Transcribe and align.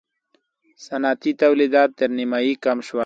صنعتي 0.85 1.31
تولیدات 1.43 1.89
تر 1.97 2.09
نییمایي 2.17 2.53
کم 2.63 2.77
شول. 2.87 2.99